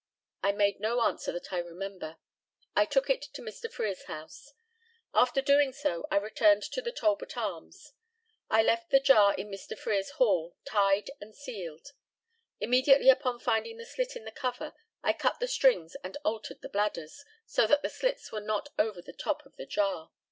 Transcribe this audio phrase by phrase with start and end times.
[0.41, 2.17] I made no answer that I remember.
[2.75, 3.71] I took it to Mr.
[3.71, 4.51] Frere's house.
[5.13, 7.93] After doing so, I returned to the Talbot Arms.
[8.49, 9.77] I left the jar in Mr.
[9.77, 11.89] Frere's hall, tied and sealed.
[12.59, 16.69] Immediately upon finding the slit in the cover, I cut the strings and altered the
[16.69, 20.09] bladders, so that the slits were not over the top of the jar.